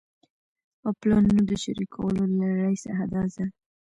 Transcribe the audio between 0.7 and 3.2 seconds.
او پلانونو د شريکولو له لړۍ څخه